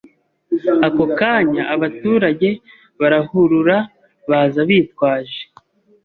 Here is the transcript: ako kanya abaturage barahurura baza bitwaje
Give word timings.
ako 0.87 1.03
kanya 1.19 1.63
abaturage 1.75 2.49
barahurura 2.99 3.77
baza 4.29 4.61
bitwaje 4.69 5.41